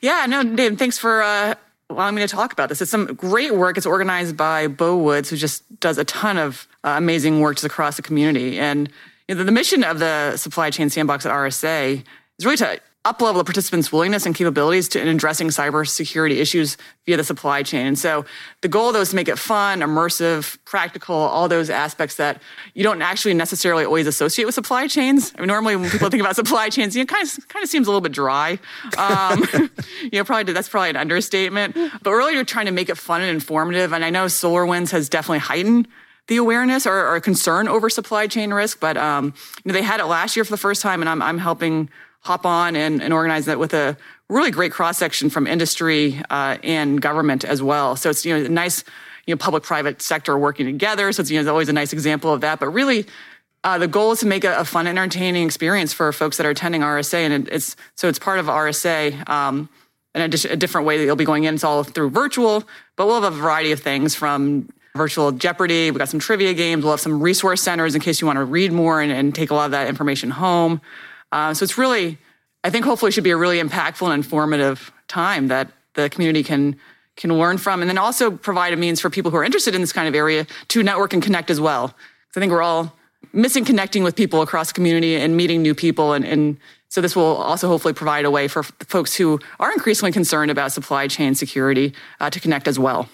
Yeah, 0.00 0.26
no, 0.26 0.42
Dave, 0.42 0.76
thanks 0.76 0.98
for 0.98 1.22
uh, 1.22 1.54
allowing 1.92 2.14
me 2.14 2.22
to 2.22 2.28
talk 2.28 2.52
about 2.52 2.68
this. 2.68 2.80
It's 2.80 2.90
some 2.90 3.06
great 3.06 3.54
work. 3.54 3.76
It's 3.76 3.86
organized 3.86 4.36
by 4.36 4.66
Beau 4.68 4.96
Woods, 4.96 5.30
who 5.30 5.36
just 5.36 5.62
does 5.80 5.98
a 5.98 6.04
ton 6.04 6.38
of 6.38 6.66
uh, 6.84 6.94
amazing 6.96 7.40
work 7.40 7.56
just 7.56 7.64
across 7.64 7.96
the 7.96 8.02
community. 8.02 8.58
And 8.58 8.90
you 9.28 9.34
know, 9.34 9.44
the 9.44 9.52
mission 9.52 9.84
of 9.84 9.98
the 9.98 10.36
supply 10.36 10.70
chain 10.70 10.90
sandbox 10.90 11.24
at 11.26 11.32
RSA 11.32 12.04
is 12.38 12.44
really 12.44 12.56
to 12.58 12.80
uplevel 13.04 13.38
the 13.38 13.44
participants' 13.44 13.90
willingness 13.90 14.26
and 14.26 14.34
capabilities 14.34 14.88
to 14.88 15.00
in 15.00 15.08
addressing 15.08 15.48
cybersecurity 15.48 16.36
issues 16.36 16.76
via 17.04 17.16
the 17.16 17.24
supply 17.24 17.64
chain. 17.64 17.86
And 17.86 17.98
so 17.98 18.24
the 18.60 18.68
goal 18.68 18.92
though 18.92 19.00
is 19.00 19.10
to 19.10 19.16
make 19.16 19.26
it 19.26 19.38
fun, 19.38 19.80
immersive, 19.80 20.56
practical, 20.64 21.16
all 21.16 21.48
those 21.48 21.68
aspects 21.68 22.16
that 22.16 22.40
you 22.74 22.84
don't 22.84 23.02
actually 23.02 23.34
necessarily 23.34 23.84
always 23.84 24.06
associate 24.06 24.44
with 24.44 24.54
supply 24.54 24.86
chains. 24.86 25.32
I 25.36 25.40
mean, 25.40 25.48
normally 25.48 25.74
when 25.74 25.90
people 25.90 26.10
think 26.10 26.20
about 26.20 26.36
supply 26.42 26.68
chains, 26.68 26.94
you 26.94 27.02
know, 27.02 27.06
kind 27.06 27.26
of 27.26 27.48
kind 27.48 27.64
of 27.64 27.68
seems 27.68 27.88
a 27.88 27.90
little 27.90 28.00
bit 28.00 28.12
dry. 28.12 28.60
Um, 28.96 29.42
you 30.02 30.10
know, 30.12 30.24
probably 30.24 30.52
that's 30.52 30.68
probably 30.68 30.90
an 30.90 30.96
understatement. 30.96 31.76
But 32.02 32.10
really, 32.12 32.34
you're 32.34 32.44
trying 32.44 32.66
to 32.66 32.72
make 32.72 32.88
it 32.88 32.96
fun 32.96 33.20
and 33.20 33.30
informative. 33.30 33.92
And 33.92 34.04
I 34.04 34.10
know 34.10 34.26
SolarWinds 34.26 34.90
has 34.92 35.08
definitely 35.08 35.40
heightened 35.40 35.88
the 36.28 36.36
awareness 36.36 36.86
or, 36.86 37.08
or 37.08 37.20
concern 37.20 37.66
over 37.66 37.90
supply 37.90 38.28
chain 38.28 38.54
risk. 38.54 38.78
But 38.78 38.96
um, 38.96 39.34
you 39.64 39.72
know, 39.72 39.72
they 39.72 39.82
had 39.82 39.98
it 39.98 40.06
last 40.06 40.36
year 40.36 40.44
for 40.44 40.52
the 40.52 40.56
first 40.56 40.82
time, 40.82 41.02
and 41.02 41.08
I'm 41.08 41.20
I'm 41.20 41.38
helping 41.38 41.90
hop 42.22 42.46
on 42.46 42.76
and, 42.76 43.02
and 43.02 43.12
organize 43.12 43.46
that 43.46 43.58
with 43.58 43.74
a 43.74 43.96
really 44.28 44.50
great 44.50 44.72
cross 44.72 44.96
section 44.96 45.28
from 45.28 45.46
industry 45.46 46.20
uh, 46.30 46.56
and 46.62 47.00
government 47.02 47.44
as 47.44 47.62
well. 47.62 47.96
So 47.96 48.10
it's 48.10 48.24
you 48.24 48.36
know 48.36 48.44
a 48.44 48.48
nice 48.48 48.84
you 49.26 49.34
know 49.34 49.38
public-private 49.38 50.00
sector 50.00 50.38
working 50.38 50.66
together. 50.66 51.12
So 51.12 51.20
it's 51.20 51.30
you 51.30 51.36
know 51.36 51.42
it's 51.42 51.48
always 51.48 51.68
a 51.68 51.72
nice 51.72 51.92
example 51.92 52.32
of 52.32 52.40
that. 52.40 52.60
But 52.60 52.68
really, 52.68 53.06
uh, 53.64 53.78
the 53.78 53.88
goal 53.88 54.12
is 54.12 54.20
to 54.20 54.26
make 54.26 54.44
a, 54.44 54.56
a, 54.58 54.64
fun, 54.64 54.86
entertaining 54.86 55.44
experience 55.44 55.92
for 55.92 56.12
folks 56.12 56.36
that 56.38 56.46
are 56.46 56.50
attending 56.50 56.80
RSA, 56.80 57.14
and 57.14 57.48
it, 57.48 57.54
it's 57.54 57.76
so 57.94 58.08
it's 58.08 58.18
part 58.18 58.38
of 58.38 58.46
RSA. 58.46 59.28
Um, 59.28 59.68
and 60.14 60.34
a, 60.34 60.52
a 60.52 60.56
different 60.56 60.86
way 60.86 60.98
that 60.98 61.04
you'll 61.04 61.16
be 61.16 61.24
going 61.24 61.44
in. 61.44 61.54
It's 61.54 61.64
all 61.64 61.84
through 61.84 62.10
virtual, 62.10 62.64
but 62.96 63.06
we'll 63.06 63.22
have 63.22 63.32
a 63.32 63.34
variety 63.34 63.72
of 63.72 63.80
things 63.80 64.14
from 64.14 64.68
virtual 64.94 65.32
Jeopardy. 65.32 65.90
We've 65.90 65.98
got 65.98 66.10
some 66.10 66.20
trivia 66.20 66.52
games. 66.52 66.84
We'll 66.84 66.92
have 66.92 67.00
some 67.00 67.22
resource 67.22 67.62
centers 67.62 67.94
in 67.94 68.02
case 68.02 68.20
you 68.20 68.26
want 68.26 68.36
to 68.36 68.44
read 68.44 68.72
more 68.72 69.00
and, 69.00 69.10
and 69.10 69.34
take 69.34 69.50
a 69.50 69.54
lot 69.54 69.64
of 69.64 69.70
that 69.70 69.88
information 69.88 70.30
home. 70.30 70.82
Uh, 71.32 71.54
so 71.54 71.64
it's 71.64 71.78
really, 71.78 72.18
I 72.62 72.70
think, 72.70 72.84
hopefully, 72.84 73.10
should 73.10 73.24
be 73.24 73.30
a 73.30 73.36
really 73.36 73.60
impactful 73.60 74.06
and 74.06 74.14
informative 74.14 74.92
time 75.08 75.48
that 75.48 75.72
the 75.94 76.08
community 76.08 76.42
can 76.44 76.76
can 77.14 77.36
learn 77.36 77.58
from, 77.58 77.82
and 77.82 77.90
then 77.90 77.98
also 77.98 78.30
provide 78.30 78.72
a 78.72 78.76
means 78.76 78.98
for 78.98 79.10
people 79.10 79.30
who 79.30 79.36
are 79.36 79.44
interested 79.44 79.74
in 79.74 79.82
this 79.82 79.92
kind 79.92 80.08
of 80.08 80.14
area 80.14 80.46
to 80.68 80.82
network 80.82 81.12
and 81.12 81.22
connect 81.22 81.50
as 81.50 81.60
well. 81.60 81.88
Because 81.88 82.36
I 82.36 82.40
think 82.40 82.52
we're 82.52 82.62
all 82.62 82.96
missing 83.34 83.66
connecting 83.66 84.02
with 84.02 84.16
people 84.16 84.40
across 84.40 84.72
community 84.72 85.16
and 85.16 85.36
meeting 85.36 85.60
new 85.60 85.74
people, 85.74 86.14
and, 86.14 86.24
and 86.24 86.56
so 86.88 87.00
this 87.00 87.14
will 87.14 87.36
also 87.36 87.68
hopefully 87.68 87.94
provide 87.94 88.24
a 88.24 88.30
way 88.30 88.48
for 88.48 88.62
folks 88.62 89.14
who 89.14 89.38
are 89.60 89.72
increasingly 89.72 90.12
concerned 90.12 90.50
about 90.50 90.72
supply 90.72 91.06
chain 91.06 91.34
security 91.34 91.92
uh, 92.20 92.30
to 92.30 92.40
connect 92.40 92.66
as 92.66 92.78
well. 92.78 93.08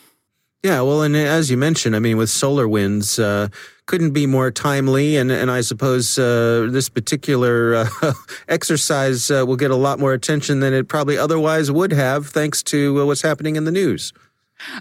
Yeah, 0.64 0.80
well, 0.80 1.02
and 1.02 1.14
as 1.14 1.52
you 1.52 1.56
mentioned, 1.56 1.94
I 1.94 2.00
mean, 2.00 2.16
with 2.16 2.30
SolarWinds, 2.30 3.22
uh, 3.22 3.48
couldn't 3.86 4.10
be 4.10 4.26
more 4.26 4.50
timely, 4.50 5.16
and 5.16 5.30
and 5.30 5.52
I 5.52 5.60
suppose 5.60 6.18
uh, 6.18 6.66
this 6.68 6.88
particular 6.88 7.76
uh, 7.76 8.12
exercise 8.48 9.30
uh, 9.30 9.44
will 9.46 9.56
get 9.56 9.70
a 9.70 9.76
lot 9.76 10.00
more 10.00 10.12
attention 10.12 10.58
than 10.58 10.74
it 10.74 10.88
probably 10.88 11.16
otherwise 11.16 11.70
would 11.70 11.92
have, 11.92 12.26
thanks 12.26 12.64
to 12.64 13.00
uh, 13.00 13.06
what's 13.06 13.22
happening 13.22 13.54
in 13.54 13.66
the 13.66 13.70
news. 13.70 14.12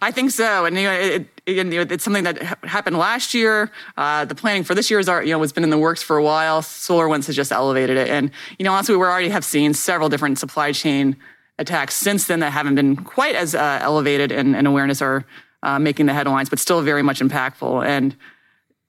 I 0.01 0.09
think 0.09 0.31
so, 0.31 0.65
and 0.65 0.75
you 0.75 0.83
know, 0.83 0.93
it, 0.93 1.27
it, 1.45 1.91
it's 1.91 2.03
something 2.03 2.23
that 2.23 2.41
happened 2.63 2.97
last 2.97 3.35
year. 3.35 3.71
Uh, 3.95 4.25
the 4.25 4.33
planning 4.33 4.63
for 4.63 4.73
this 4.73 4.89
year 4.89 4.99
is, 4.99 5.07
you 5.07 5.25
know, 5.27 5.41
has 5.41 5.53
been 5.53 5.63
in 5.63 5.69
the 5.69 5.77
works 5.77 6.01
for 6.01 6.17
a 6.17 6.23
while. 6.23 6.63
SolarWinds 6.63 7.27
has 7.27 7.35
just 7.35 7.51
elevated 7.51 7.97
it, 7.97 8.09
and 8.09 8.31
you 8.57 8.65
know, 8.65 8.73
honestly, 8.73 8.95
we 8.95 9.03
already 9.03 9.29
have 9.29 9.45
seen 9.45 9.75
several 9.75 10.09
different 10.09 10.39
supply 10.39 10.71
chain 10.71 11.17
attacks 11.59 11.93
since 11.93 12.25
then 12.25 12.39
that 12.39 12.51
haven't 12.51 12.73
been 12.73 12.95
quite 12.95 13.35
as 13.35 13.53
elevated 13.53 14.31
in, 14.31 14.55
in 14.55 14.65
awareness 14.65 15.03
or 15.03 15.23
uh, 15.63 15.79
making 15.79 16.05
the 16.05 16.13
headlines, 16.13 16.49
but 16.49 16.59
still 16.59 16.81
very 16.81 17.03
much 17.03 17.19
impactful. 17.19 17.85
And 17.85 18.15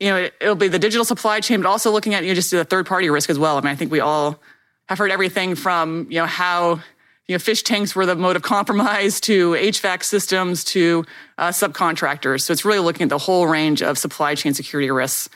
you 0.01 0.11
know, 0.11 0.17
it, 0.17 0.35
will 0.41 0.55
be 0.55 0.69
the 0.69 0.79
digital 0.79 1.05
supply 1.05 1.41
chain, 1.41 1.61
but 1.63 1.69
also 1.69 1.91
looking 1.91 2.15
at 2.15 2.23
you 2.23 2.31
know 2.31 2.35
just 2.35 2.51
the 2.51 2.65
third 2.65 2.87
party 2.87 3.11
risk 3.11 3.31
as 3.31 3.39
well. 3.39 3.57
I 3.57 3.61
mean, 3.61 3.71
I 3.71 3.75
think 3.75 3.91
we 3.91 4.01
all 4.01 4.41
have 4.89 4.99
heard 4.99 5.11
everything 5.11 5.55
from 5.55 6.07
you 6.09 6.19
know 6.19 6.27
how 6.27 6.81
you 7.27 7.35
know 7.35 7.39
fish 7.39 7.63
tanks 7.63 7.95
were 7.95 8.07
the 8.07 8.15
mode 8.15 8.37
of 8.37 8.43
compromise 8.43 9.21
to 9.23 9.53
HVAC 9.53 10.05
systems 10.05 10.65
to 10.65 11.05
uh, 11.37 11.49
subcontractors. 11.49 12.43
So 12.43 12.53
it's 12.53 12.65
really 12.65 12.79
looking 12.79 13.05
at 13.05 13.09
the 13.09 13.19
whole 13.19 13.47
range 13.47 13.83
of 13.83 13.99
supply 13.99 14.35
chain 14.35 14.55
security 14.55 14.91
risks 14.91 15.29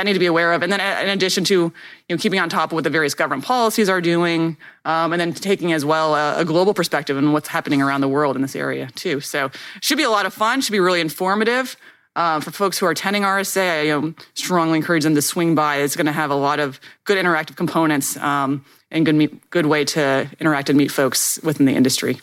that 0.00 0.06
need 0.06 0.14
to 0.14 0.18
be 0.18 0.26
aware 0.26 0.54
of. 0.54 0.62
And 0.62 0.72
then 0.72 0.80
in 0.80 1.10
addition 1.10 1.44
to 1.44 1.54
you 1.54 1.72
know, 2.08 2.16
keeping 2.16 2.40
on 2.40 2.48
top 2.48 2.70
of 2.70 2.72
what 2.72 2.84
the 2.84 2.90
various 2.90 3.14
government 3.14 3.44
policies 3.44 3.90
are 3.90 4.00
doing, 4.00 4.56
um, 4.86 5.12
and 5.12 5.20
then 5.20 5.34
taking 5.34 5.72
as 5.72 5.84
well 5.84 6.14
a, 6.14 6.40
a, 6.40 6.44
global 6.44 6.72
perspective 6.72 7.18
and 7.18 7.34
what's 7.34 7.48
happening 7.48 7.82
around 7.82 8.00
the 8.00 8.08
world 8.08 8.34
in 8.34 8.40
this 8.40 8.56
area 8.56 8.88
too. 8.94 9.20
So 9.20 9.50
should 9.82 9.98
be 9.98 10.04
a 10.04 10.10
lot 10.10 10.24
of 10.24 10.32
fun, 10.32 10.62
should 10.62 10.72
be 10.72 10.80
really 10.80 11.02
informative. 11.02 11.76
Uh, 12.16 12.40
for 12.40 12.50
folks 12.50 12.76
who 12.76 12.86
are 12.86 12.90
attending 12.90 13.22
RSA, 13.22 13.70
I 13.70 13.82
you 13.82 14.00
know, 14.00 14.14
strongly 14.34 14.78
encourage 14.78 15.04
them 15.04 15.14
to 15.14 15.22
swing 15.22 15.54
by. 15.54 15.76
It's 15.76 15.94
going 15.94 16.06
to 16.06 16.12
have 16.12 16.30
a 16.30 16.34
lot 16.34 16.58
of 16.58 16.80
good 17.04 17.24
interactive 17.24 17.56
components 17.56 18.16
um, 18.16 18.64
and 18.90 19.06
good, 19.06 19.14
meet, 19.14 19.50
good 19.50 19.66
way 19.66 19.84
to 19.84 20.28
interact 20.40 20.70
and 20.70 20.76
meet 20.76 20.90
folks 20.90 21.38
within 21.44 21.66
the 21.66 21.74
industry. 21.74 22.20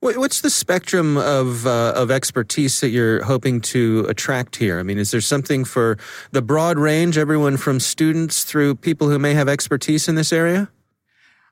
What's 0.00 0.40
the 0.40 0.48
spectrum 0.48 1.18
of 1.18 1.66
uh, 1.66 1.92
of 1.94 2.10
expertise 2.10 2.80
that 2.80 2.88
you're 2.88 3.22
hoping 3.22 3.60
to 3.60 4.06
attract 4.08 4.56
here? 4.56 4.80
I 4.80 4.82
mean, 4.82 4.96
is 4.96 5.10
there 5.10 5.20
something 5.20 5.62
for 5.62 5.98
the 6.32 6.40
broad 6.40 6.78
range, 6.78 7.18
everyone 7.18 7.58
from 7.58 7.80
students 7.80 8.44
through 8.44 8.76
people 8.76 9.10
who 9.10 9.18
may 9.18 9.34
have 9.34 9.46
expertise 9.46 10.08
in 10.08 10.14
this 10.14 10.32
area? 10.32 10.70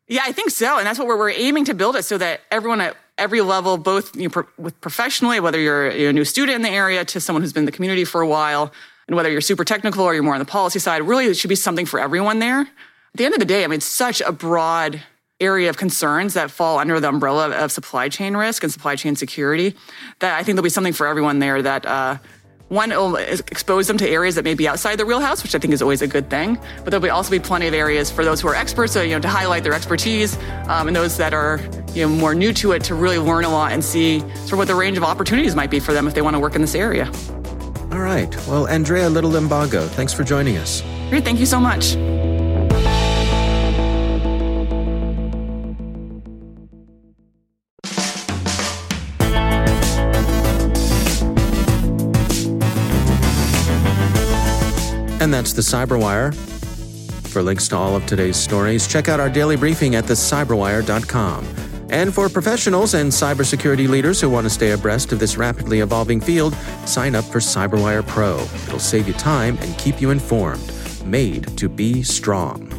Yeah, 0.06 0.22
I 0.24 0.32
think 0.32 0.48
so, 0.48 0.78
and 0.78 0.86
that's 0.86 0.98
what 0.98 1.06
we're, 1.06 1.18
we're 1.18 1.30
aiming 1.30 1.66
to 1.66 1.74
build 1.74 1.94
it 1.94 2.04
so 2.04 2.16
that 2.16 2.40
everyone 2.50 2.80
at 2.80 2.96
every 3.18 3.42
level, 3.42 3.76
both 3.76 4.16
you 4.16 4.22
know, 4.22 4.28
pro- 4.30 4.48
with 4.56 4.80
professionally, 4.80 5.40
whether 5.40 5.60
you're, 5.60 5.90
you're 5.90 6.10
a 6.10 6.14
new 6.14 6.24
student 6.24 6.56
in 6.56 6.62
the 6.62 6.70
area 6.70 7.04
to 7.04 7.20
someone 7.20 7.42
who's 7.42 7.52
been 7.52 7.62
in 7.62 7.66
the 7.66 7.72
community 7.72 8.06
for 8.06 8.22
a 8.22 8.26
while, 8.26 8.72
and 9.06 9.14
whether 9.14 9.30
you're 9.30 9.42
super 9.42 9.64
technical 9.64 10.04
or 10.04 10.14
you're 10.14 10.22
more 10.22 10.32
on 10.32 10.40
the 10.40 10.46
policy 10.46 10.78
side, 10.78 11.02
really 11.02 11.26
it 11.26 11.36
should 11.36 11.48
be 11.48 11.54
something 11.54 11.84
for 11.84 12.00
everyone 12.00 12.38
there. 12.38 12.60
At 12.60 12.68
the 13.14 13.26
end 13.26 13.34
of 13.34 13.40
the 13.40 13.44
day, 13.44 13.64
I 13.64 13.66
mean, 13.66 13.76
it's 13.76 13.84
such 13.84 14.22
a 14.22 14.32
broad 14.32 15.02
area 15.40 15.70
of 15.70 15.76
concerns 15.76 16.34
that 16.34 16.50
fall 16.50 16.78
under 16.78 16.98
the 16.98 17.08
umbrella 17.08 17.50
of 17.50 17.70
supply 17.70 18.08
chain 18.08 18.36
risk 18.36 18.62
and 18.62 18.72
supply 18.72 18.96
chain 18.96 19.14
security 19.14 19.74
that 20.18 20.34
I 20.34 20.42
think 20.42 20.56
there'll 20.56 20.64
be 20.64 20.70
something 20.70 20.92
for 20.92 21.06
everyone 21.06 21.38
there 21.38 21.62
that 21.62 21.86
uh, 21.86 22.18
one 22.68 22.90
will 22.90 23.16
expose 23.16 23.86
them 23.86 23.96
to 23.98 24.08
areas 24.08 24.34
that 24.34 24.44
may 24.44 24.54
be 24.54 24.68
outside 24.68 24.96
the 24.98 25.06
wheelhouse, 25.06 25.42
which 25.42 25.54
I 25.54 25.58
think 25.58 25.72
is 25.72 25.80
always 25.80 26.02
a 26.02 26.06
good 26.06 26.28
thing. 26.28 26.58
But 26.84 26.90
there'll 26.90 27.02
be 27.02 27.08
also 27.08 27.30
be 27.30 27.38
plenty 27.38 27.66
of 27.66 27.74
areas 27.74 28.10
for 28.10 28.24
those 28.24 28.40
who 28.40 28.48
are 28.48 28.54
experts, 28.54 28.92
so 28.92 29.02
you 29.02 29.12
know, 29.12 29.20
to 29.20 29.28
highlight 29.28 29.62
their 29.62 29.72
expertise, 29.72 30.36
um, 30.66 30.86
and 30.86 30.94
those 30.94 31.16
that 31.16 31.32
are 31.32 31.60
you 31.94 32.02
know 32.02 32.08
more 32.08 32.34
new 32.34 32.52
to 32.54 32.72
it 32.72 32.84
to 32.84 32.94
really 32.94 33.18
learn 33.18 33.44
a 33.44 33.48
lot 33.48 33.72
and 33.72 33.82
see 33.82 34.20
sort 34.20 34.52
of 34.52 34.58
what 34.58 34.68
the 34.68 34.74
range 34.74 34.98
of 34.98 35.04
opportunities 35.04 35.54
might 35.54 35.70
be 35.70 35.80
for 35.80 35.92
them 35.92 36.06
if 36.06 36.14
they 36.14 36.22
want 36.22 36.34
to 36.34 36.40
work 36.40 36.54
in 36.54 36.60
this 36.60 36.74
area. 36.74 37.10
All 37.90 38.00
right. 38.00 38.34
Well, 38.46 38.68
Andrea 38.68 39.08
Little 39.08 39.30
Limbago, 39.30 39.88
thanks 39.88 40.12
for 40.12 40.22
joining 40.22 40.58
us. 40.58 40.82
Great. 41.08 41.24
Thank 41.24 41.40
you 41.40 41.46
so 41.46 41.58
much. 41.58 41.96
And 55.28 55.34
that's 55.34 55.52
the 55.52 55.60
Cyberwire. 55.60 56.34
For 57.28 57.42
links 57.42 57.68
to 57.68 57.76
all 57.76 57.94
of 57.94 58.06
today's 58.06 58.38
stories, 58.38 58.86
check 58.86 59.10
out 59.10 59.20
our 59.20 59.28
daily 59.28 59.56
briefing 59.56 59.94
at 59.94 60.04
thecyberwire.com. 60.04 61.46
And 61.90 62.14
for 62.14 62.30
professionals 62.30 62.94
and 62.94 63.12
cybersecurity 63.12 63.90
leaders 63.90 64.22
who 64.22 64.30
want 64.30 64.46
to 64.46 64.50
stay 64.50 64.70
abreast 64.70 65.12
of 65.12 65.18
this 65.18 65.36
rapidly 65.36 65.80
evolving 65.80 66.22
field, 66.22 66.54
sign 66.86 67.14
up 67.14 67.26
for 67.26 67.40
Cyberwire 67.40 68.06
Pro. 68.06 68.38
It'll 68.38 68.78
save 68.78 69.06
you 69.06 69.12
time 69.12 69.58
and 69.58 69.76
keep 69.76 70.00
you 70.00 70.08
informed. 70.12 70.72
Made 71.04 71.58
to 71.58 71.68
be 71.68 72.02
strong. 72.02 72.70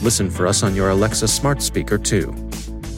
Listen 0.00 0.30
for 0.30 0.46
us 0.46 0.62
on 0.62 0.74
your 0.74 0.88
Alexa 0.88 1.28
smart 1.28 1.60
speaker, 1.60 1.98
too. 1.98 2.49